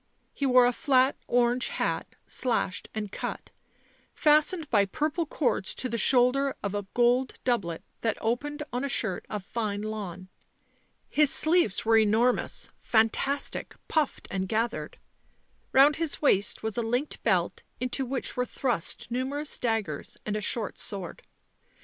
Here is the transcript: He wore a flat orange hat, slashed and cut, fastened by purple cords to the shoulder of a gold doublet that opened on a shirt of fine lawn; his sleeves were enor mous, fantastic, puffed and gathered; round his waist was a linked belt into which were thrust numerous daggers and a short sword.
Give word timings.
He 0.33 0.47
wore 0.47 0.65
a 0.65 0.73
flat 0.73 1.15
orange 1.27 1.67
hat, 1.67 2.15
slashed 2.25 2.89
and 2.95 3.11
cut, 3.11 3.51
fastened 4.15 4.67
by 4.71 4.85
purple 4.85 5.27
cords 5.27 5.75
to 5.75 5.87
the 5.87 5.97
shoulder 5.99 6.55
of 6.63 6.73
a 6.73 6.87
gold 6.95 7.35
doublet 7.43 7.83
that 8.01 8.17
opened 8.19 8.63
on 8.73 8.83
a 8.83 8.89
shirt 8.89 9.27
of 9.29 9.43
fine 9.43 9.83
lawn; 9.83 10.27
his 11.07 11.29
sleeves 11.31 11.85
were 11.85 11.99
enor 11.99 12.33
mous, 12.33 12.71
fantastic, 12.81 13.75
puffed 13.87 14.27
and 14.31 14.49
gathered; 14.49 14.97
round 15.71 15.97
his 15.97 16.19
waist 16.19 16.63
was 16.63 16.77
a 16.77 16.81
linked 16.81 17.21
belt 17.21 17.61
into 17.79 18.03
which 18.03 18.35
were 18.35 18.43
thrust 18.43 19.11
numerous 19.11 19.55
daggers 19.59 20.17
and 20.25 20.35
a 20.35 20.41
short 20.41 20.79
sword. 20.79 21.21